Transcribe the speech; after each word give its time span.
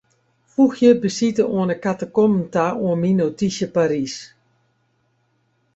Foegje 0.53 0.89
besite 1.03 1.43
oan 1.57 1.69
'e 1.73 1.77
katakomben 1.83 2.45
ta 2.53 2.65
oan 2.85 2.99
myn 3.01 3.17
notysje 3.23 3.67
Parys. 3.75 4.15